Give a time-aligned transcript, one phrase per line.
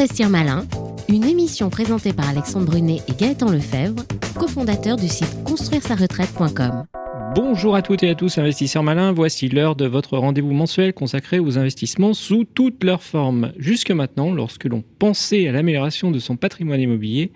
[0.00, 0.66] Investir Malin,
[1.10, 4.02] une émission présentée par Alexandre Brunet et Gaëtan Lefebvre,
[4.34, 6.86] cofondateurs du site construire-sa-retraite.com.
[7.34, 9.12] Bonjour à toutes et à tous, investisseurs malins.
[9.12, 13.52] Voici l'heure de votre rendez-vous mensuel consacré aux investissements sous toutes leurs formes.
[13.58, 17.30] Jusque maintenant, lorsque l'on pensait à l'amélioration de son patrimoine immobilier,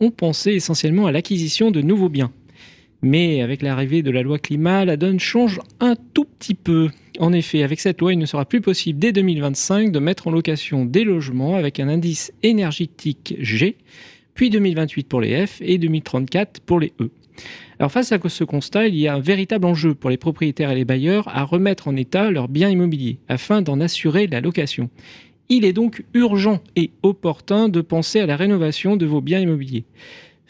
[0.00, 2.32] on pensait essentiellement à l'acquisition de nouveaux biens.
[3.02, 6.90] Mais avec l'arrivée de la loi climat, la donne change un tout petit peu.
[7.18, 10.30] En effet, avec cette loi, il ne sera plus possible dès 2025 de mettre en
[10.30, 13.76] location des logements avec un indice énergétique G,
[14.34, 17.10] puis 2028 pour les F et 2034 pour les E.
[17.78, 20.74] Alors face à ce constat, il y a un véritable enjeu pour les propriétaires et
[20.74, 24.90] les bailleurs à remettre en état leurs biens immobiliers afin d'en assurer la location.
[25.48, 29.84] Il est donc urgent et opportun de penser à la rénovation de vos biens immobiliers.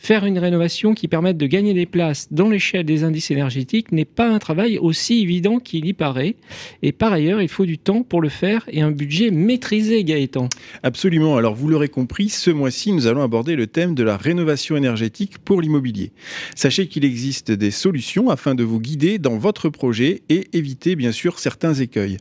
[0.02, 4.06] Faire une rénovation qui permette de gagner des places dans l'échelle des indices énergétiques n'est
[4.06, 6.36] pas un travail aussi évident qu'il y paraît.
[6.82, 10.48] Et par ailleurs, il faut du temps pour le faire et un budget maîtrisé, Gaëtan.
[10.82, 11.36] Absolument.
[11.36, 15.36] Alors, vous l'aurez compris, ce mois-ci, nous allons aborder le thème de la rénovation énergétique
[15.36, 16.12] pour l'immobilier.
[16.54, 21.12] Sachez qu'il existe des solutions afin de vous guider dans votre projet et éviter, bien
[21.12, 22.16] sûr, certains écueils.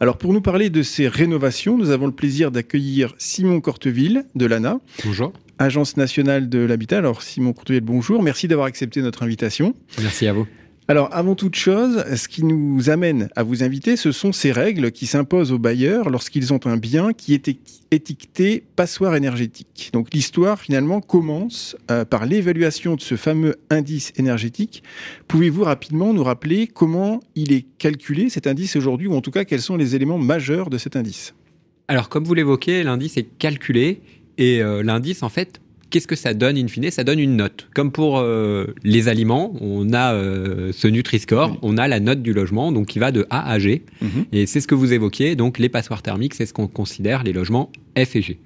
[0.00, 4.44] Alors, pour nous parler de ces rénovations, nous avons le plaisir d'accueillir Simon Corteville de
[4.44, 4.80] l'ANA.
[5.02, 5.32] Bonjour.
[5.62, 6.98] Agence nationale de l'habitat.
[6.98, 8.20] Alors Simon Courtoyer, bonjour.
[8.20, 9.76] Merci d'avoir accepté notre invitation.
[10.00, 10.46] Merci à vous.
[10.88, 14.90] Alors, avant toute chose, ce qui nous amène à vous inviter, ce sont ces règles
[14.90, 17.48] qui s'imposent aux bailleurs lorsqu'ils ont un bien qui est
[17.92, 19.90] étiqueté passoire énergétique.
[19.92, 24.82] Donc, l'histoire, finalement, commence euh, par l'évaluation de ce fameux indice énergétique.
[25.28, 29.44] Pouvez-vous rapidement nous rappeler comment il est calculé, cet indice aujourd'hui, ou en tout cas,
[29.44, 31.32] quels sont les éléments majeurs de cet indice?
[31.86, 34.00] Alors, comme vous l'évoquez, l'indice est calculé
[34.38, 36.90] et euh, l'indice, en fait, qu'est-ce que ça donne in fine?
[36.90, 37.68] Ça donne une note.
[37.74, 42.32] Comme pour euh, les aliments, on a euh, ce Nutri-Score, on a la note du
[42.32, 43.82] logement, donc qui va de A à G.
[44.00, 44.24] Mhm.
[44.32, 47.32] Et c'est ce que vous évoquiez, donc les passoires thermiques, c'est ce qu'on considère les
[47.32, 48.38] logements F et G.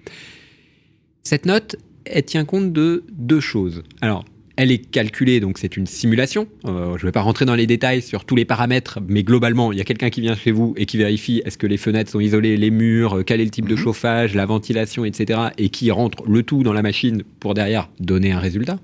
[1.23, 3.83] Cette note, elle tient compte de deux choses.
[4.01, 4.25] Alors,
[4.57, 6.49] elle est calculée, donc c'est une simulation.
[6.65, 9.71] Euh, je ne vais pas rentrer dans les détails sur tous les paramètres, mais globalement,
[9.71, 12.11] il y a quelqu'un qui vient chez vous et qui vérifie est-ce que les fenêtres
[12.11, 13.81] sont isolées, les murs, euh, quel est le type de mhm.
[13.81, 15.41] chauffage, la ventilation, etc.
[15.59, 18.79] Et qui rentre le tout dans la machine pour derrière donner un résultat.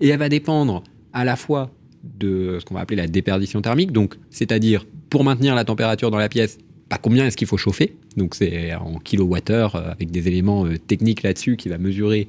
[0.00, 0.82] Et elle va dépendre
[1.12, 1.70] à la fois
[2.02, 6.18] de ce qu'on va appeler la déperdition thermique, donc c'est-à-dire pour maintenir la température dans
[6.18, 6.58] la pièce,
[6.90, 7.96] bah, combien est-ce qu'il faut chauffer?
[8.16, 12.28] Donc c'est en kilowattheure euh, avec des éléments techniques là-dessus qui va mesurer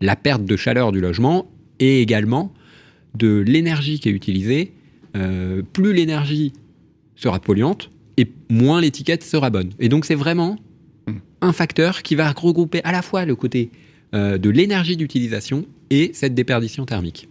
[0.00, 1.46] la perte de chaleur du logement
[1.80, 2.52] et également
[3.16, 4.72] de l'énergie qui est utilisée.
[5.16, 6.52] Euh, plus l'énergie
[7.14, 9.70] sera polluante et moins l'étiquette sera bonne.
[9.78, 10.58] Et donc c'est vraiment
[11.40, 13.70] un facteur qui va regrouper à la fois le côté
[14.14, 17.28] euh, de l'énergie d'utilisation et cette déperdition thermique.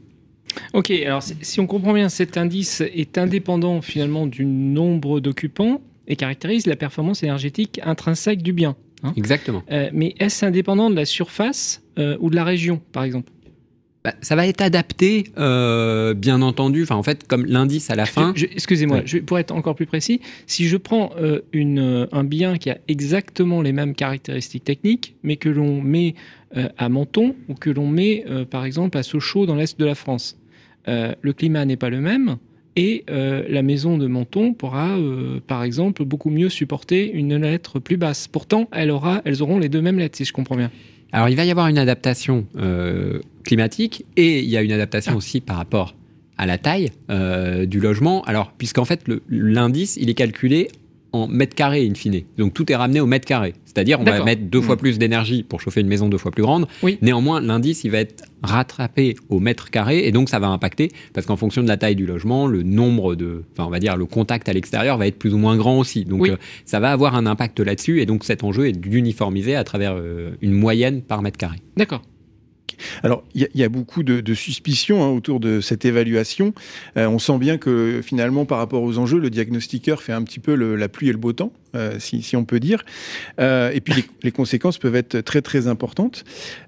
[0.74, 6.16] Ok, alors si on comprend bien, cet indice est indépendant finalement du nombre d'occupants et
[6.16, 8.76] caractérise la performance énergétique intrinsèque du bien.
[9.04, 9.14] Hein.
[9.18, 9.64] Exactement.
[9.72, 11.82] Euh, mais est-ce indépendant de la surface
[12.20, 13.32] ou de la région, par exemple?
[14.06, 16.84] Bah, ça va être adapté, euh, bien entendu.
[16.84, 18.36] Enfin, en fait, comme l'indice à la fin.
[18.36, 22.70] Excusez-moi, pour être encore plus précis, si je prends euh, une, euh, un bien qui
[22.70, 26.14] a exactement les mêmes caractéristiques techniques, mais que l'on met
[26.78, 30.40] à Menton ou que l'on met, par exemple, à Sochaux dans l'est de la France,
[30.88, 32.38] le climat n'est pas le même.
[32.78, 34.98] Et la maison de Menton pourra,
[35.48, 38.30] par exemple, beaucoup mieux supporter une lettre plus basse.
[38.30, 40.72] Pourtant, elle aura, elles auront les deux mêmes lettres, si je comprends bien.
[41.12, 45.14] Alors, il va y avoir une adaptation euh, climatique et il y a une adaptation
[45.14, 45.18] ah.
[45.18, 45.96] aussi par rapport
[46.38, 48.24] à la taille euh, du logement.
[48.24, 50.70] Alors, puisqu'en fait, l'indice, il est calculé
[51.24, 52.22] en mètres carrés, in fine.
[52.38, 53.54] Donc, tout est ramené au mètre carré.
[53.66, 54.80] C'est-à-dire, on va mettre deux fois hmm.
[54.80, 56.68] plus d'énergie pour chauffer une maison deux fois plus grande.
[57.02, 61.26] Néanmoins, l'indice, il va être rattrapé au mètre carré et donc ça va impacter parce
[61.26, 64.06] qu'en fonction de la taille du logement, le nombre de, enfin, on va dire, le
[64.06, 66.06] contact à l'extérieur va être plus ou moins grand aussi.
[66.06, 69.64] Donc, euh, ça va avoir un impact là-dessus et donc cet enjeu est d'uniformiser à
[69.64, 71.58] travers euh, une moyenne par mètre carré.
[71.76, 72.02] D'accord.
[73.04, 76.54] Alors, il y, a beaucoup de, suspicions hein, autour de cette évaluation.
[76.98, 80.40] Euh, on sent bien que finalement, par rapport aux enjeux, le diagnostiqueur fait un petit
[80.40, 82.84] peu la pluie et le beau temps, euh, si, on peut dire.
[83.40, 86.24] Euh, et puis, les, conséquences peuvent être très, très importantes.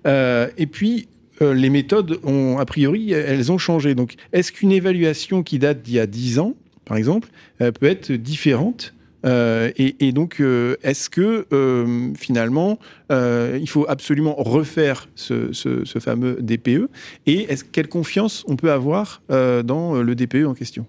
[0.05, 1.07] et puis,
[1.39, 3.93] les méthodes, ont, a priori, elles ont changé.
[3.93, 6.55] Donc, est-ce qu'une évaluation qui date d'il y a 10 ans,
[6.85, 7.29] par exemple,
[7.59, 8.93] peut être différente
[9.27, 12.79] euh, et, donc, euh, est-ce que euh, finalement,
[13.09, 16.89] il faut absolument refaire ce, fameux DPE
[17.25, 20.85] Et quelle confiance on peut avoir dans le DPE en question?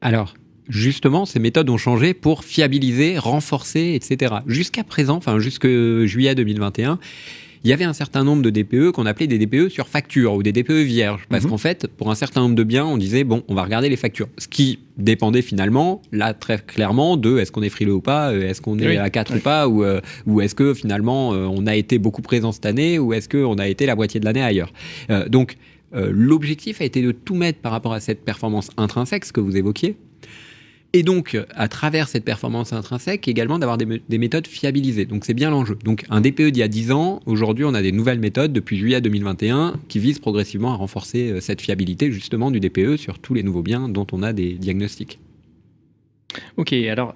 [0.00, 0.34] Alors,
[0.68, 4.36] justement, ces méthodes ont changé pour fiabiliser, renforcer, etc.
[4.46, 6.98] Jusqu'à présent, enfin jusque juillet 2021,
[7.66, 10.44] il y avait un certain nombre de DPE qu'on appelait des DPE sur facture ou
[10.44, 11.26] des DPE vierges.
[11.28, 11.50] Parce Mhm.
[11.50, 13.96] qu'en fait, pour un certain nombre de biens, on disait, bon, on va regarder les
[13.96, 14.28] factures.
[14.38, 18.48] Ce qui dépendait finalement, là, très clairement, de est-ce qu'on est frileux ou pas, euh,
[18.48, 18.96] est-ce qu'on est Oui.
[18.98, 19.38] à 4 Oui.
[19.38, 22.66] ou pas, ou, euh, ou est-ce que finalement, euh, on a été beaucoup présent cette
[22.66, 24.72] année, ou est-ce qu'on a été la moitié de l'année ailleurs.
[25.28, 25.56] Donc,
[25.92, 29.56] l'objectif a été de tout mettre par rapport à cette performance intrinsèque, ce que vous
[29.56, 29.96] évoquiez.
[30.96, 35.04] Et donc, à travers cette performance intrinsèque, également d'avoir des, mé- des méthodes fiabilisées.
[35.04, 35.76] Donc, c'est bien l'enjeu.
[35.84, 38.78] Donc, un DPE d'il y a 10 ans, aujourd'hui, on a des nouvelles méthodes depuis
[38.78, 43.34] juillet 2021 qui visent progressivement à renforcer euh, cette fiabilité, justement, du DPE sur tous
[43.34, 45.18] les nouveaux biens dont on a des diagnostics.
[46.56, 47.14] Ok, alors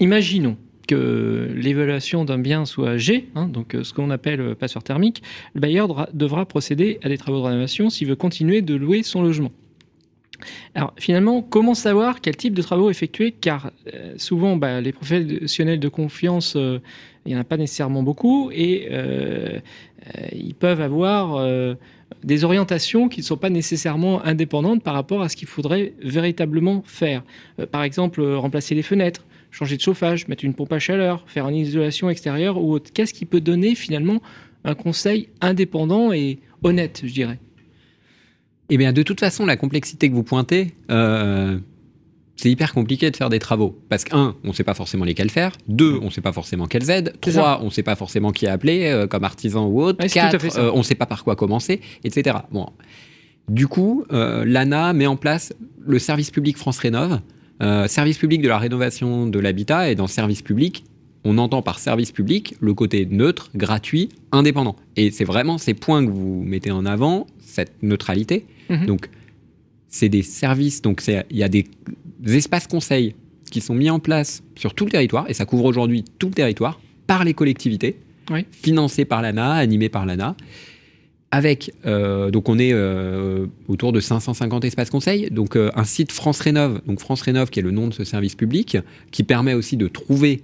[0.00, 0.56] imaginons
[0.88, 5.22] que l'évaluation d'un bien soit G, hein, donc euh, ce qu'on appelle euh, passeur thermique,
[5.54, 9.22] le bailleur devra procéder à des travaux de rénovation s'il veut continuer de louer son
[9.22, 9.52] logement.
[10.74, 13.32] Alors finalement, comment savoir quel type de travaux effectuer?
[13.32, 16.78] Car euh, souvent, bah, les professionnels de confiance, euh,
[17.26, 19.58] il n'y en a pas nécessairement beaucoup et euh,
[20.32, 21.46] ils peuvent avoir
[22.24, 26.82] des orientations qui ne sont pas nécessairement indépendantes par rapport à ce qu'il faudrait véritablement
[26.86, 27.22] faire.
[27.70, 31.56] Par exemple, remplacer les fenêtres, changer de chauffage, mettre une pompe à chaleur, faire une
[31.56, 32.90] isolation extérieure ou autre.
[32.94, 34.22] Qu'est-ce qui peut donner finalement
[34.64, 37.38] un conseil indépendant et honnête, je dirais?
[38.70, 41.58] Eh bien, de toute façon, la complexité que vous pointez, euh,
[42.36, 43.78] c'est hyper compliqué de faire des travaux.
[43.88, 45.52] Parce que, un, on ne sait pas forcément lesquels faire.
[45.68, 47.12] Deux, on ne sait pas forcément quelles aident.
[47.22, 50.02] C'est Trois, on ne sait pas forcément qui appeler, euh, comme artisan ou autre.
[50.02, 52.38] Ouais, Quatre, euh, on ne sait pas par quoi commencer, etc.
[52.50, 52.66] Bon.
[53.48, 55.52] Du coup, euh, l'ANA met en place
[55.84, 57.20] le service public France Rénove,
[57.88, 60.84] service public de la rénovation de l'habitat, et dans service public,
[61.24, 64.76] on entend par service public le côté neutre, gratuit, indépendant.
[64.96, 68.46] Et c'est vraiment ces points que vous mettez en avant, cette neutralité.
[68.70, 68.86] Mhm.
[68.86, 69.10] Donc,
[69.88, 71.66] c'est des services, donc il y a des
[72.24, 73.14] espaces conseils
[73.50, 76.34] qui sont mis en place sur tout le territoire, et ça couvre aujourd'hui tout le
[76.34, 77.96] territoire, par les collectivités,
[78.30, 78.46] Oui.
[78.52, 80.36] financés par l'ANA, animés par l'ANA.
[81.32, 86.10] Avec, euh, donc on est euh, autour de 550 espaces conseils, donc euh, un site
[86.10, 88.78] France Rénove, donc France Rénove qui est le nom de ce service public,
[89.12, 90.42] qui permet aussi de trouver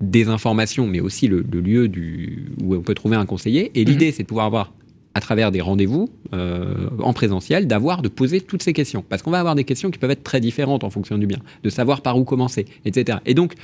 [0.00, 3.72] des informations, mais aussi le, le lieu du, où on peut trouver un conseiller.
[3.74, 4.72] Et l'idée, c'est de pouvoir avoir,
[5.14, 9.04] à travers des rendez-vous euh, en présentiel, d'avoir, de poser toutes ces questions.
[9.08, 11.38] Parce qu'on va avoir des questions qui peuvent être très différentes en fonction du bien,
[11.62, 13.18] de savoir par où commencer, etc.
[13.24, 13.54] Et donc,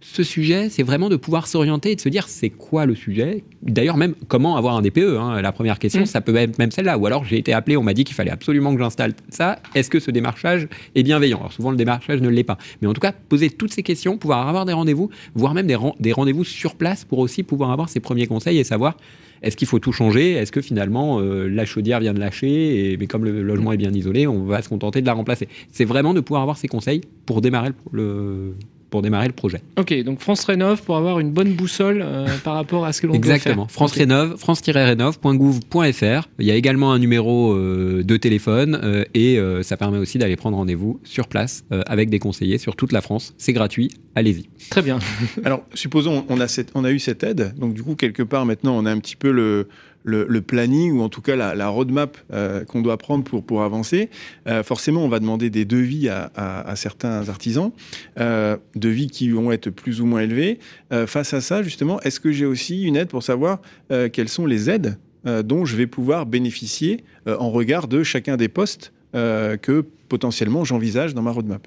[0.00, 3.42] ce sujet, c'est vraiment de pouvoir s'orienter et de se dire c'est quoi le sujet?
[3.62, 5.16] D'ailleurs, même comment avoir un DPE.
[5.18, 5.40] hein.
[5.40, 6.06] La première question, Mm.
[6.06, 6.98] ça peut être même celle-là.
[6.98, 9.58] Ou alors, j'ai été appelé, on m'a dit qu'il fallait absolument que j'installe ça.
[9.74, 11.38] Est-ce que ce démarchage est bienveillant?
[11.38, 12.58] Alors, souvent, le démarchage ne l'est pas.
[12.82, 15.76] Mais en tout cas, poser toutes ces questions, pouvoir avoir des rendez-vous, voire même des,
[15.98, 18.96] des rendez-vous sur place pour aussi pouvoir avoir ses premiers conseils et savoir
[19.42, 20.32] est-ce qu'il faut tout changer?
[20.32, 23.76] Est-ce que finalement euh, la chaudière vient de lâcher et, Mais comme le logement est
[23.76, 25.48] bien isolé, on va se contenter de la remplacer?
[25.72, 28.54] C'est vraiment de pouvoir avoir ces conseils pour démarrer le, le-
[28.90, 29.60] pour démarrer le projet.
[29.78, 33.06] Ok, donc France Rénove pour avoir une bonne boussole euh, par rapport à ce que
[33.06, 33.36] l'on peut faire.
[33.36, 33.66] Exactement.
[33.68, 33.98] France Ok.
[33.98, 36.28] Rénove, france-rénove.gouv.fr.
[36.38, 40.18] Il y a également un numéro euh, de téléphone euh, et euh, ça permet aussi
[40.18, 43.34] d'aller prendre rendez-vous sur place euh, avec des conseillers sur toute la France.
[43.38, 43.90] C'est gratuit.
[44.14, 44.48] Allez-y.
[44.70, 44.98] Très bien.
[45.44, 48.46] Alors, supposons, on a, cette, on a eu cette aide, donc du coup, quelque part,
[48.46, 49.68] maintenant, on a un petit peu le,
[50.08, 53.44] le, le planning, ou en tout cas la, la roadmap euh, qu'on doit prendre pour,
[53.44, 54.08] pour avancer.
[54.46, 57.70] Euh, forcément, on va demander des devis à, à- à certains artisans,
[58.18, 60.58] euh, devis qui vont être plus ou moins élevés.
[61.06, 63.60] Face à ça, justement, est-ce que j'ai aussi une aide pour savoir
[64.12, 64.98] quelles sont les aides
[65.44, 71.22] dont je vais pouvoir bénéficier en regard de chacun des postes que potentiellement j'envisage dans
[71.22, 71.66] ma roadmap?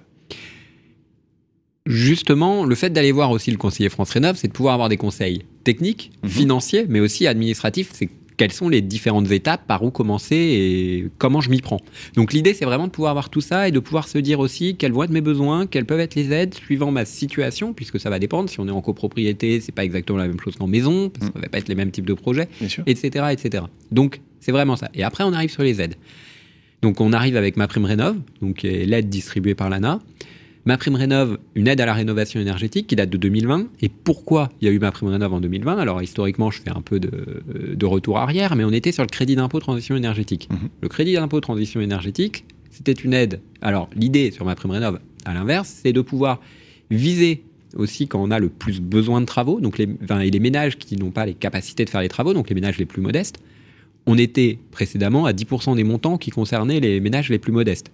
[1.87, 4.97] Justement, le fait d'aller voir aussi le conseiller France Rénov, c'est de pouvoir avoir des
[4.97, 6.29] conseils techniques, Mhm.
[6.29, 7.89] financiers, mais aussi administratifs.
[7.93, 8.09] C'est
[8.41, 11.79] quelles sont les différentes étapes, par où commencer et comment je m'y prends.
[12.15, 14.75] Donc l'idée, c'est vraiment de pouvoir avoir tout ça et de pouvoir se dire aussi
[14.77, 18.09] quels vont être mes besoins, quelles peuvent être les aides suivant ma situation, puisque ça
[18.09, 18.49] va dépendre.
[18.49, 21.35] Si on est en copropriété, c'est pas exactement la même chose qu'en maison, parce que
[21.35, 22.49] ça va pas être les mêmes types de projets
[22.87, 23.65] etc., etc.
[23.91, 24.89] Donc, c'est vraiment ça.
[24.95, 25.93] Et après, on arrive sur les aides.
[26.81, 29.99] Donc, on arrive avec ma prime rénov, donc l'aide distribuée par l'ANA.
[30.65, 33.67] Ma prime rénov, une aide à la rénovation énergétique qui date de 2020.
[33.81, 36.69] Et pourquoi il y a eu ma prime rénov en 2020 Alors, historiquement, je fais
[36.69, 40.49] un peu de, de retour arrière, mais on était sur le crédit d'impôt transition énergétique.
[40.51, 40.69] Mhm.
[40.81, 43.41] Le crédit d'impôt transition énergétique, c'était une aide.
[43.61, 46.39] Alors, l'idée sur ma prime rénov, à l'inverse, c'est de pouvoir
[46.91, 47.43] viser
[47.75, 50.77] aussi quand on a le plus besoin de travaux, donc les, enfin, et les ménages
[50.77, 53.39] qui n'ont pas les capacités de faire les travaux, donc les ménages les plus modestes,
[54.05, 57.91] on était précédemment à 10% des montants qui concernaient les ménages les plus modestes.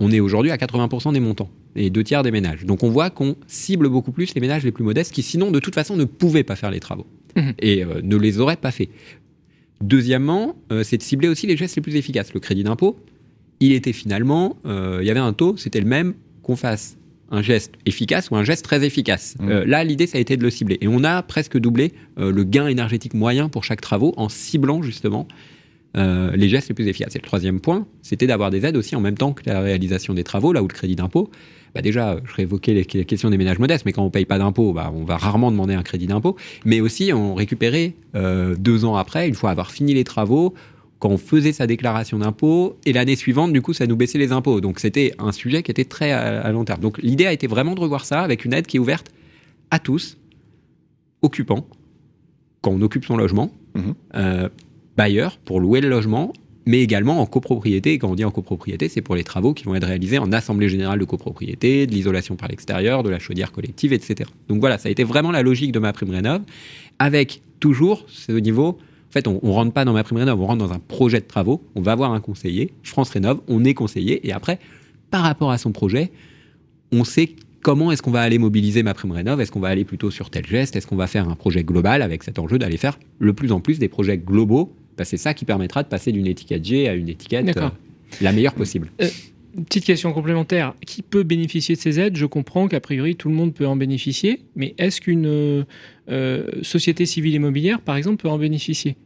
[0.00, 2.64] On est aujourd'hui à 80% des montants et deux tiers des ménages.
[2.64, 5.60] Donc on voit qu'on cible beaucoup plus les ménages les plus modestes qui sinon de
[5.60, 7.52] toute façon ne pouvaient pas faire les travaux Mhm.
[7.60, 8.88] et euh, ne les auraient pas fait.
[9.80, 12.34] Deuxièmement, euh, c'est de cibler aussi les gestes les plus efficaces.
[12.34, 12.98] Le crédit d'impôt,
[13.60, 16.96] il était finalement, euh, il y avait un taux, c'était le même qu'on fasse
[17.30, 19.36] un geste efficace ou un geste très efficace.
[19.38, 19.48] Mmh.
[19.48, 20.78] Euh, là, l'idée, ça a été de le cibler.
[20.80, 24.82] Et on a presque doublé euh, le gain énergétique moyen pour chaque travaux en ciblant
[24.82, 25.28] justement
[25.96, 27.16] euh, les gestes les plus efficaces.
[27.16, 30.14] Et le troisième point, c'était d'avoir des aides aussi en même temps que la réalisation
[30.14, 31.30] des travaux, là où le crédit d'impôt.
[31.74, 34.72] Bah déjà, je réévoquais les, questions des ménages modestes, mais quand on paye pas d'impôt,
[34.72, 36.36] bah, on va rarement demander un crédit d'impôt.
[36.64, 40.54] Mais aussi, on récupérait euh, deux ans après, une fois avoir fini les travaux,
[40.98, 44.32] quand on faisait sa déclaration d'impôt, et l'année suivante, du coup, ça nous baissait les
[44.32, 44.60] impôts.
[44.60, 46.80] Donc c'était un sujet qui était très à, à long terme.
[46.80, 49.10] Donc l'idée a été vraiment de revoir ça avec une aide qui est ouverte
[49.70, 50.18] à tous,
[51.22, 51.66] occupants,
[52.60, 53.50] quand on occupe son logement,
[54.14, 54.48] euh,
[55.00, 56.30] bailleurs pour louer le logement,
[56.66, 57.94] mais également en copropriété.
[57.94, 60.30] Et quand on dit en copropriété, c'est pour les travaux qui vont être réalisés en
[60.30, 64.28] assemblée générale de copropriété, de l'isolation par l'extérieur, de la chaudière collective, etc.
[64.48, 66.42] Donc voilà, ça a été vraiment la logique de ma prime rénov,
[66.98, 68.76] avec toujours ce niveau.
[69.08, 71.20] En fait, on, on rentre pas dans ma prime rénov, on rentre dans un projet
[71.20, 71.64] de travaux.
[71.76, 74.58] On va voir un conseiller, France Rénov, on est conseiller, et après,
[75.10, 76.12] par rapport à son projet,
[76.92, 79.86] on sait comment est-ce qu'on va aller mobiliser ma prime rénov Est-ce qu'on va aller
[79.86, 82.76] plutôt sur tel geste Est-ce qu'on va faire un projet global avec cet enjeu d'aller
[82.76, 86.12] faire le plus en plus des projets globaux Bah, C'est ça qui permettra de passer
[86.12, 87.68] d'une étiquette G à une étiquette euh,
[88.20, 88.90] la meilleure possible.
[89.56, 90.74] Une petite question complémentaire.
[90.86, 92.16] Qui peut bénéficier de ces aides?
[92.16, 95.64] Je comprends qu'a priori tout le monde peut en bénéficier, mais est-ce qu'une euh,
[96.10, 98.96] euh, société civile immobilière, par exemple, peut en bénéficier?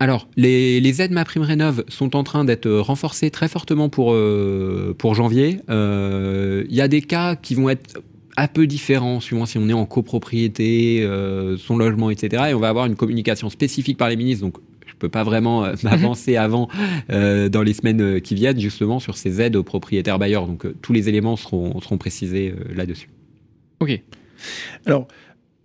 [0.00, 4.12] Alors, les, les aides Ma Prime Rénov sont en train d'être renforcées très fortement pour,
[4.12, 5.58] euh, pour janvier.
[5.70, 8.00] Euh, Il y a des cas qui vont être
[8.36, 12.44] un peu différents suivant si on est en copropriété, euh, son logement, etc.
[12.50, 14.44] Et on va avoir une communication spécifique par les ministres.
[14.44, 14.58] Donc,
[14.98, 16.68] peux pas vraiment euh, m'avancer avant
[17.10, 20.46] euh, dans les semaines euh, qui viennent, justement, sur ces aides aux propriétaires bailleurs.
[20.46, 23.08] Donc, euh, tous les éléments seront, seront précisés euh, là-dessus.
[23.80, 24.00] Ok.
[24.86, 25.08] Alors,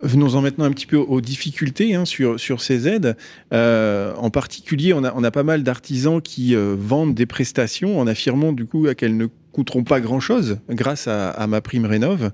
[0.00, 3.16] venons-en maintenant un petit peu aux difficultés hein, sur, sur ces aides.
[3.52, 7.98] Euh, en particulier, on a, on a pas mal d'artisans qui euh, vendent des prestations
[7.98, 12.30] en affirmant du coup qu'elles ne coûteront pas grand-chose grâce à, à ma prime rénov.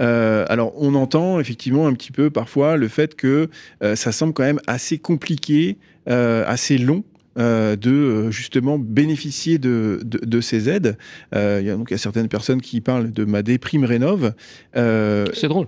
[0.00, 3.48] Euh, alors, on entend effectivement un petit peu parfois le fait que
[3.82, 7.04] euh, ça semble quand même assez compliqué, euh, assez long
[7.38, 10.98] euh, de euh, justement bénéficier de, de, de ces aides.
[11.34, 13.84] Euh, il y a donc il y a certaines personnes qui parlent de ma déprime
[13.84, 14.34] rénov.
[14.76, 15.66] Euh, C'est drôle.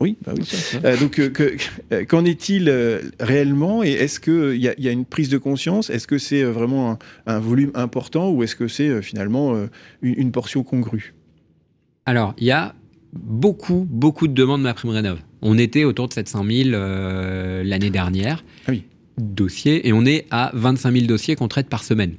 [0.00, 0.44] oui, bah oui.
[0.84, 1.56] Euh, donc, euh, que-
[1.92, 5.90] euh, qu'en est-il euh, réellement Et est-ce qu'il y, y a une prise de conscience?
[5.90, 9.54] Est-ce que c'est euh, vraiment un, un volume important ou est-ce que c'est euh, finalement
[9.54, 9.66] euh,
[10.02, 11.14] une, une portion congrue?
[12.04, 12.74] Alors, il y a
[13.12, 15.18] beaucoup, beaucoup de demandes de ma prime rénov.
[15.42, 18.44] On était autour de 700 000 euh, l'année dernière.
[18.66, 18.82] Ah oui.
[19.18, 22.16] Dossiers, et on est à 25 000 dossiers qu'on traite par semaine.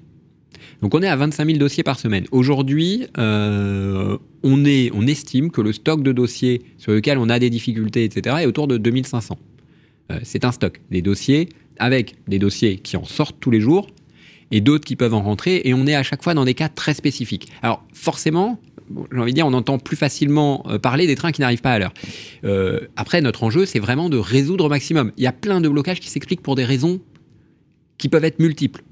[0.82, 2.25] Donc on est à 25 000 dossiers par semaine.
[2.32, 7.39] Aujourd'hui, euh, on, est, on estime que le stock de dossiers sur lequel on a
[7.39, 9.38] des difficultés, etc., est autour de 2500.
[10.12, 10.80] Euh, c'est un stock.
[10.92, 11.50] Des dossiers
[11.80, 13.88] avec des dossiers qui en sortent tous les jours
[14.51, 15.62] et d'autres qui peuvent en rentrer.
[15.66, 17.51] Et on est à chaque fois dans des cas très spécifiques.
[17.62, 18.60] Alors forcément,
[19.12, 21.74] j'ai envie de dire, on entend plus facilement euh, parler des trains qui n'arrivent pas
[21.74, 21.94] à l'heure.
[22.44, 25.12] Euh, après, notre enjeu, c'est vraiment de résoudre au maximum.
[25.17, 27.00] Il y a plein de blocages qui s'expliquent pour des raisons
[27.98, 28.84] qui peuvent être multiples.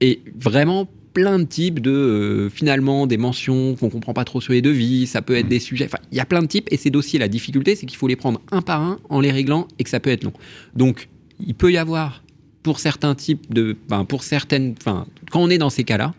[0.00, 4.52] Et vraiment plein de types de, euh, finalement, des mentions qu'on comprend pas trop sur
[4.52, 6.78] les devis, ça peut être des sujets, enfin, il y a plein de types, et
[6.78, 9.68] ces dossiers, la difficulté, c'est qu'il faut les prendre un par un en les réglant,
[9.78, 10.32] et que ça peut être long.
[10.74, 11.08] Donc,
[11.46, 12.24] il peut y avoir,
[12.62, 13.76] pour certains types de,
[14.08, 16.14] pour certaines, enfin, quand on est dans ces cas-là,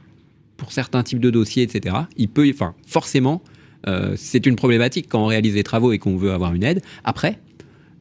[0.64, 3.44] pour certains types de dossiers, etc., il peut, enfin, forcément,
[3.86, 6.82] euh, c'est une problématique quand on réalise des travaux et qu'on veut avoir une aide.
[7.04, 7.40] Après,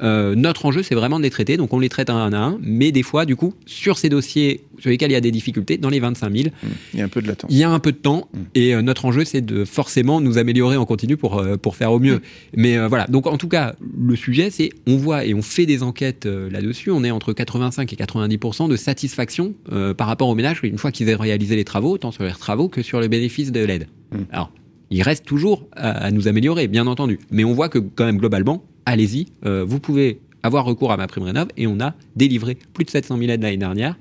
[0.03, 1.57] euh, notre enjeu, c'est vraiment de les traiter.
[1.57, 2.59] Donc, on les traite un à un.
[2.63, 5.79] Mais des fois, du coup, sur ces dossiers sur lesquels il y a des difficultés,
[5.79, 6.49] dans les 25 000,
[6.93, 7.49] Il y a un peu de latence.
[7.53, 8.29] il y a un peu de temps.
[8.33, 8.39] Mm.
[8.57, 11.93] Et euh, notre enjeu, c'est de forcément nous améliorer en continu pour, euh, pour faire
[11.93, 12.21] au mieux.
[12.57, 13.07] Mais euh, voilà.
[13.07, 16.91] Donc, en tout cas, le sujet, c'est on voit et on fait des enquêtes là-dessus.
[16.91, 19.55] On est entre 85 et 90% de satisfaction
[19.97, 22.69] par rapport aux ménages une fois qu'ils aient réalisé les travaux, tant sur les travaux
[22.69, 23.87] que sur le bénéfice de l'aide.
[24.11, 24.17] Mm.
[24.33, 24.51] Alors,
[24.91, 27.21] il reste toujours à, à nous améliorer, bien entendu.
[27.31, 31.07] Mais on voit que, quand même, globalement, allez-y, euh, vous pouvez avoir recours à ma
[31.07, 33.97] prime rénov et on a délivré plus de 700 000 aides l'année dernière.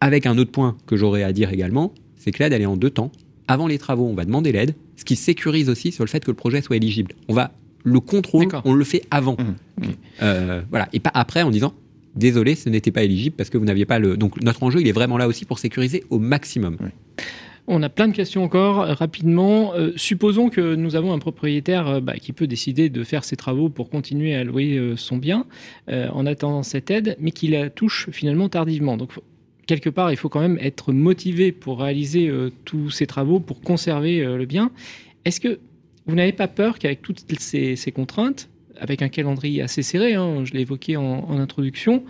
[0.00, 2.76] Avec un autre point que j'aurais à dire également, c'est que l'aide, elle est en
[2.76, 3.12] deux temps.
[3.48, 6.30] Avant les travaux, on va demander l'aide, ce qui sécurise aussi sur le fait que
[6.30, 7.12] le projet soit éligible.
[7.28, 7.52] On va
[7.82, 9.36] le contrôle, on le fait avant.
[9.78, 9.88] Ok.
[10.22, 11.74] Euh, voilà, et pas après en disant
[12.14, 14.16] désolé, ce n'était pas éligible parce que vous n'aviez pas le.
[14.16, 16.76] Donc notre enjeu, il est vraiment là aussi pour sécuriser au maximum.
[17.72, 18.80] On a plein de questions encore.
[18.80, 23.04] Euh, Rapidement, euh, supposons que nous avons un propriétaire euh, bah, qui peut décider de
[23.04, 25.46] faire ses travaux pour continuer à louer son bien
[25.88, 28.96] en attendant cette aide, mais qui la touche finalement tardivement.
[28.96, 29.12] Donc,
[29.66, 32.30] quelque part, il faut quand même être motivé pour réaliser
[32.64, 34.72] tous ces travaux, pour conserver le bien.
[35.24, 35.60] Est-ce que
[36.06, 38.48] vous n'avez pas peur qu'avec toutes ces, ces contraintes,
[38.78, 42.04] avec un calendrier assez serré, hein, je l'ai évoqué en, introduction,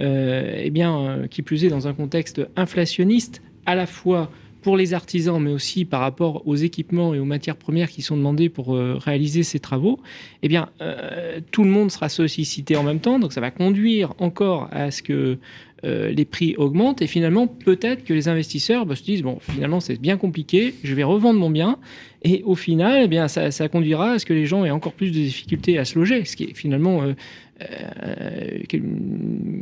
[0.00, 4.30] euh, eh bien, qui plus est dans un contexte inflationniste, à la fois
[4.66, 8.16] pour les artisans, mais aussi par rapport aux équipements et aux matières premières qui sont
[8.16, 10.00] demandées pour euh, réaliser ces travaux,
[10.42, 14.14] eh bien, euh, tout le monde sera sollicité en même temps, donc ça va conduire
[14.18, 15.38] encore à ce que
[15.84, 17.00] euh, les prix augmentent.
[17.00, 20.94] Et finalement peut-être que les investisseurs bah, se disent bon finalement c'est bien compliqué, je
[20.96, 21.78] vais revendre mon bien
[22.26, 24.94] et au final eh bien ça, ça, conduira à ce que les gens aient encore
[24.94, 27.14] plus de difficultés à se loger, ce qui est finalement euh,
[27.62, 28.80] euh,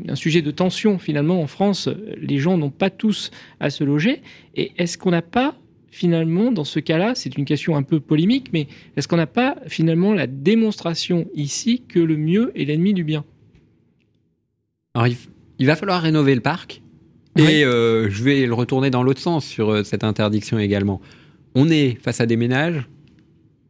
[0.08, 1.90] un sujet de tension finalement en France.
[2.16, 3.30] Les gens n'ont pas tous
[3.60, 4.22] à se loger
[4.56, 5.56] et est-ce qu'on n'a pas
[5.90, 8.66] finalement, dans ce cas-là, c'est une question un peu polémique, mais
[8.96, 13.24] est-ce qu'on n'a pas finalement la démonstration ici que le mieux est l'ennemi du bien?
[14.94, 15.06] Alors,
[15.58, 16.80] il va falloir rénover le parc.
[17.36, 21.00] Et euh, je vais le retourner dans l'autre sens sur cette interdiction également.
[21.54, 22.88] On est face à des ménages,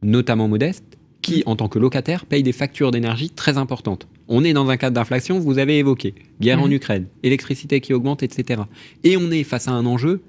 [0.03, 4.07] notamment modestes, qui, en tant que locataires, payent des factures d'énergie très importantes.
[4.29, 6.75] On est dans un cadre d'inflation, vous avez évoqué, guerre en mhm.
[6.75, 8.63] Ukraine, électricité qui augmente, etc.
[9.05, 10.23] Et on est face à un enjeu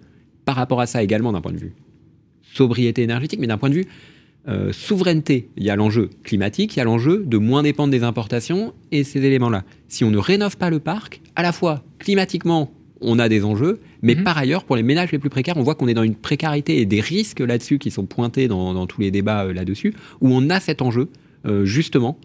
[0.46, 1.74] par rapport à ça également d'un point de vue
[2.54, 3.86] sobriété énergétique, mais d'un point de vue
[4.48, 5.50] euh, souveraineté.
[5.58, 9.04] Il y a l'enjeu climatique, il y a l'enjeu de moins dépendre des importations et
[9.04, 9.64] ces éléments-là.
[9.88, 12.72] Si on ne rénove pas le parc, à la fois climatiquement,
[13.02, 14.24] on a des enjeux, mais mhm.
[14.24, 16.80] par ailleurs, pour les ménages les plus précaires, on voit qu'on est dans une précarité
[16.80, 20.50] et des risques là-dessus qui sont pointés dans, tous les débats euh, là-dessus, où on
[20.50, 21.10] a cet enjeu,
[21.46, 22.18] euh, justement,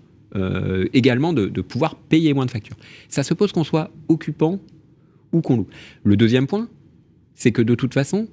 [0.92, 2.76] également de, de, pouvoir payer moins de factures.
[3.08, 4.60] Ça se pose qu'on soit occupant
[5.32, 5.66] ou qu'on loue.
[6.04, 6.68] Le deuxième point,
[7.34, 8.28] c'est que de toute façon,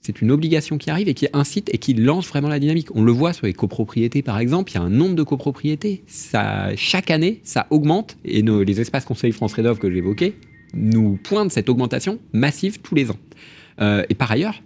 [0.00, 2.88] c'est une obligation qui arrive et qui incite et qui lance vraiment la dynamique.
[2.94, 6.02] On le voit sur les copropriétés, par exemple, il y a un nombre de copropriétés.
[6.06, 10.34] Ça, chaque année, ça augmente et nos, les espaces conseils France Rénov que j'évoquais
[10.74, 13.18] nous pointent cette augmentation massive tous les ans.
[13.80, 14.62] Euh, et par ailleurs,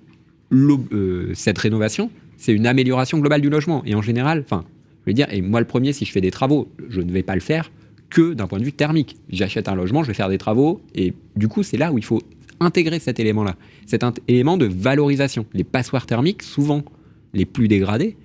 [0.52, 3.82] euh, cette rénovation, c'est une amélioration globale du logement.
[3.86, 4.64] Et en général, enfin,
[5.04, 7.22] je veux dire, et moi le premier, si je fais des travaux, je ne vais
[7.22, 7.70] pas le faire
[8.10, 9.16] que d'un point de vue thermique.
[9.28, 12.04] J'achète un logement, je vais faire des travaux, et du coup, c'est là où il
[12.04, 12.22] faut
[12.60, 13.56] intégrer cet élément-là,
[13.86, 15.46] cet élément de valorisation.
[15.52, 16.84] Les passoires thermiques, souvent
[17.32, 18.16] les plus dégradés,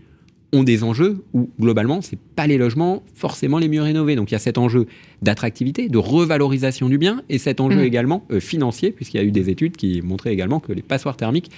[0.52, 4.16] ont des enjeux où, globalement, ce pas les logements forcément les mieux rénovés.
[4.16, 4.88] Donc il y a cet enjeu
[5.22, 7.86] d'attractivité, de revalorisation du bien, et cet enjeu mmh.
[7.86, 11.18] également euh, financier, puisqu'il y a eu des études qui montraient également que les passoires
[11.18, 11.52] thermiques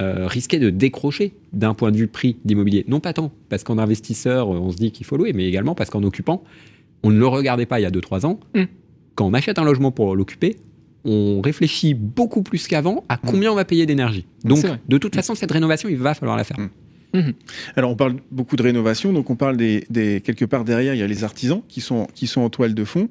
[0.00, 2.84] euh, risquaient de décrocher d'un point de vue prix d'immobilier.
[2.88, 5.88] Non pas tant parce qu'en investisseur, on se dit qu'il faut louer, mais également parce
[5.88, 6.44] qu'en occupant,
[7.02, 8.40] on ne le regardait pas il y a 2-3 ans.
[8.54, 8.64] Mmh.
[9.14, 10.56] Quand on achète un logement pour l'occuper,
[11.06, 14.26] on réfléchit beaucoup plus qu'avant à combien on va payer d'énergie.
[14.44, 16.56] Donc, de toute façon, cette rénovation, il va falloir la faire.
[17.14, 17.32] Mhm.
[17.76, 19.86] Alors on parle beaucoup de rénovation, donc on parle des,
[20.24, 22.84] quelque part derrière il y a les artisans qui sont qui sont en toile de
[22.84, 23.08] fond.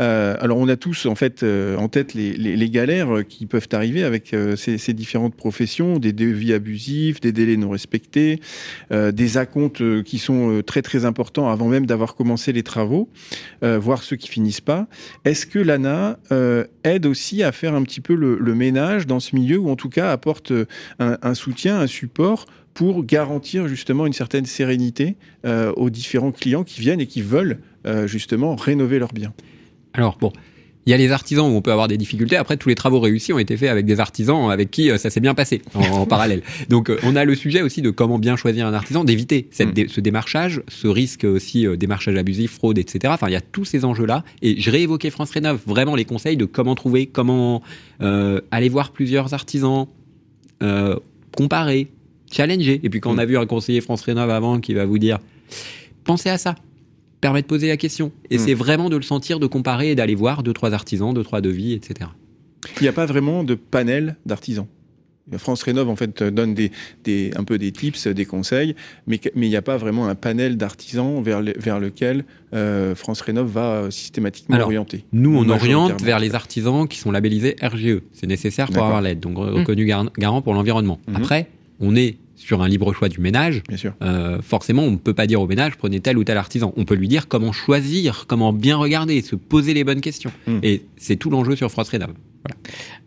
[0.00, 4.04] Euh, alors on a tous en fait euh, en tête les, galères qui peuvent arriver
[4.04, 8.40] avec euh, ces, différentes professions, des devis abusifs, des délais non respectés,
[8.90, 13.08] des acomptes qui sont très très importants avant même d'avoir commencé les travaux,
[13.62, 14.86] voire ceux qui finissent pas.
[15.24, 16.18] Est-ce que l'ANA
[16.84, 19.88] aide aussi à faire un petit peu le, ménage dans ce milieu ou en tout
[19.88, 20.52] cas apporte
[20.98, 22.46] un soutien, un support
[22.78, 27.58] pour garantir justement une certaine sérénité euh, aux différents clients qui viennent et qui veulent
[27.86, 29.34] euh, justement rénover leurs biens
[29.94, 30.32] Alors bon,
[30.86, 32.36] il y a les artisans où on peut avoir des difficultés.
[32.36, 35.10] Après, tous les travaux réussis ont été faits avec des artisans avec qui euh, ça
[35.10, 36.42] s'est bien passé en, parallèle.
[36.68, 39.88] Donc, on a le sujet aussi de comment bien choisir un artisan, d'éviter mm.
[39.88, 43.12] ce démarchage, ce risque aussi démarchage abusif, fraude, etc.
[43.12, 44.22] Enfin, il y a tous ces enjeux-là.
[44.40, 47.60] Et je réévoquais France Rénov, vraiment les conseils de comment trouver, comment
[47.98, 49.88] aller voir plusieurs artisans,
[51.36, 51.88] comparer,
[52.30, 52.80] challenger.
[52.82, 55.18] Et puis quand on a vu un conseiller France Rénov avant qui va vous dire,
[56.04, 56.54] pensez à ça,
[57.20, 58.12] permet de poser la question.
[58.30, 58.40] Et mm.
[58.40, 61.40] c'est vraiment de le sentir, de comparer et d'aller voir deux, trois artisans, deux, trois
[61.40, 62.10] devis, etc.
[62.80, 64.66] Il n'y a pas vraiment de panel d'artisans.
[65.36, 66.72] France Rénov en fait donne des,
[67.04, 68.74] des, un peu des tips, des conseils,
[69.06, 73.50] mais il n'y a pas vraiment un panel d'artisans vers, vers lequel euh, France Rénov
[73.50, 75.04] va systématiquement orienter.
[75.12, 78.00] Nous, on oriente vers les artisans qui sont labellisés RGE.
[78.12, 80.10] C'est nécessaire pour avoir l'aide, donc reconnu mm.
[80.16, 80.98] garant pour l'environnement.
[81.06, 81.16] Mm-hmm.
[81.16, 81.48] Après,
[81.80, 83.62] on est sur un libre choix du ménage,
[84.00, 86.72] euh, forcément, on ne peut pas dire au ménage prenez tel ou tel artisan.
[86.76, 90.30] On peut lui dire comment choisir, comment bien regarder, se poser les bonnes questions.
[90.46, 90.60] Hmm.
[90.62, 92.14] Et c'est tout l'enjeu sur France Rénov.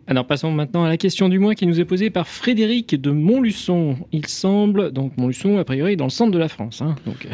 [0.06, 3.10] Alors passons maintenant à la question du mois qui nous est posée par Frédéric de
[3.10, 3.96] Montluçon.
[4.12, 7.26] Il semble, donc Montluçon a priori dans le centre de la France, hein, donc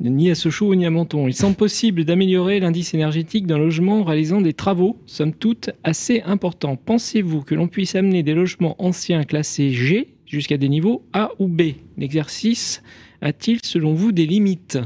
[0.00, 1.26] ni à Sochaux ni à Menton.
[1.26, 6.22] Il semble possible d'améliorer l'indice énergétique d'un logement en réalisant des travaux, somme toute assez
[6.22, 6.76] importants.
[6.76, 11.48] Pensez-vous que l'on puisse amener des logements anciens classés G jusqu'à des niveaux A ou
[11.48, 11.62] B.
[11.96, 12.82] L'exercice
[13.22, 14.78] a-t-il, selon vous, des limites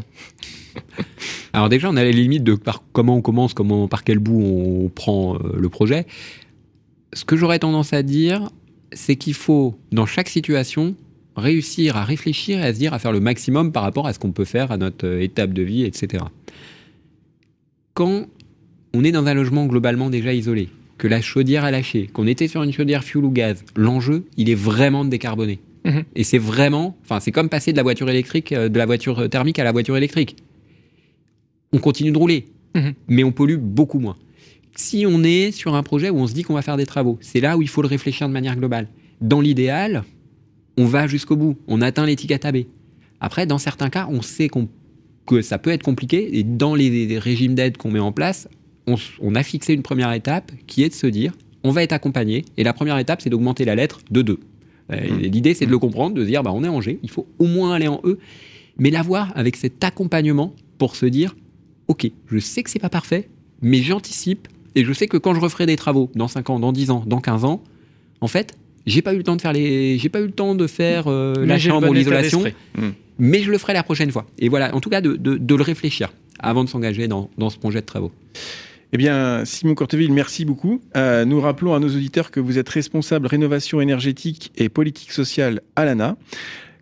[1.53, 4.41] Alors déjà, on a les limites de par comment on commence, comment, par quel bout
[4.41, 6.07] on prend euh, le projet.
[7.13, 8.51] Ce que j'aurais tendance à dire,
[8.93, 10.95] c'est qu'il faut, dans chaque situation,
[11.37, 14.19] réussir à réfléchir et à se dire, à faire le maximum par rapport à ce
[14.19, 16.25] qu'on peut faire à notre euh, étape de vie, etc.
[17.95, 18.27] Quand
[18.95, 22.49] on est dans un logement globalement déjà isolé, que la chaudière a lâché, qu'on était
[22.49, 25.61] sur une chaudière fuel ou gaz, l'enjeu, il est vraiment de décarboner.
[25.85, 26.03] Mhm.
[26.17, 29.31] Et c'est vraiment, enfin, c'est comme passer de la voiture électrique, euh, de la voiture
[29.31, 30.37] thermique à la voiture électrique.
[31.73, 32.95] On continue de rouler, Mhm.
[33.09, 34.17] mais on pollue beaucoup moins.
[34.77, 37.19] Si on est sur un projet où on se dit qu'on va faire des travaux,
[37.21, 38.89] c'est là où il faut le réfléchir de manière globale.
[39.21, 40.05] Dans l'idéal,
[40.77, 42.59] on va jusqu'au bout, on atteint l'étiquette AB.
[43.21, 44.69] Après, dans certains cas, on sait qu'on-
[45.27, 48.49] que ça peut être compliqué, et dans les régimes d'aide qu'on met en place,
[49.20, 51.33] on, a fixé une première étape qui est de se dire,
[51.64, 54.38] on va être accompagné, et la première étape, c'est d'augmenter la lettre de 2.
[55.20, 57.27] L'idée, c'est de le comprendre, de se dire, bah, on est en G, il faut
[57.38, 58.18] au moins aller en E,
[58.79, 61.37] mais l'avoir avec cet accompagnement pour se dire,
[61.88, 63.29] ok, je sais que c'est pas parfait,
[63.61, 66.72] mais j'anticipe, et je sais que quand je referai des travaux dans 5 ans, dans
[66.72, 67.62] 10 ans, dans 15 ans,
[68.20, 70.55] en fait, j'ai pas eu le temps de faire les, j'ai pas eu le temps
[70.55, 72.62] de faire euh, la chambre ou l'isolation, d'esprit.
[73.18, 74.24] mais je le ferai la prochaine fois.
[74.38, 77.51] Et voilà, en tout cas, de, de- de le réfléchir avant de s'engager dans, dans
[77.51, 78.12] ce projet de travaux.
[78.92, 80.81] Eh bien, Simon Courteville, merci beaucoup.
[80.96, 85.61] Euh, nous rappelons à nos auditeurs que vous êtes responsable rénovation énergétique et politique sociale
[85.77, 86.16] à l'ANA.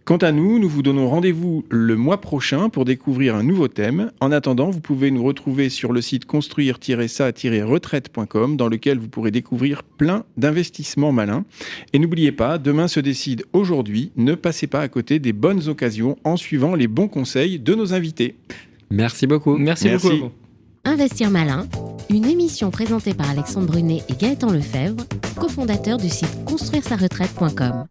[0.05, 4.13] Quant à nous, nous vous donnons rendez-vous le mois prochain pour découvrir un nouveau thème.
[4.21, 9.83] En attendant, vous pouvez nous retrouver sur le site construire-ça-retraite.com dans lequel vous pourrez découvrir
[9.83, 11.45] plein d'investissements malins.
[11.93, 14.13] Et n'oubliez pas, demain se décide aujourd'hui.
[14.15, 17.93] Ne passez pas à côté des bonnes occasions en suivant les bons conseils de nos
[17.93, 18.37] invités.
[18.91, 19.57] Merci beaucoup.
[19.57, 20.09] Merci, Merci.
[20.09, 20.31] beaucoup.
[20.87, 21.67] Investir malin,
[22.11, 27.87] une émission présentée par Alexandre Brunet et Gaëtan Lefebvre, cofondateurs du site construire-sa-retraite.com.